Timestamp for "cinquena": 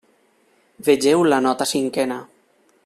1.77-2.21